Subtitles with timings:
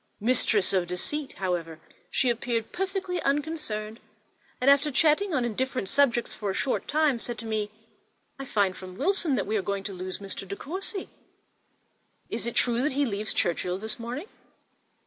[0.19, 3.99] Mistress of deceit, however, she appeared perfectly unconcerned,
[4.59, 7.69] and after chatting on indifferent subjects for a short time, said to me,
[8.39, 10.47] "I find from Wilson that we are going to lose Mr.
[10.47, 14.25] De Courcy—is it true that he leaves Churchhill this morning?"